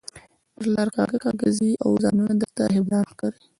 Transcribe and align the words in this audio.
پر 0.55 0.65
لار 0.73 0.87
کاږه 0.95 1.17
کاږه 1.23 1.47
ځئ 1.57 1.71
او 1.83 1.89
ځانونه 2.03 2.33
درته 2.41 2.61
رهبران 2.71 3.03
ښکاري 3.11 3.39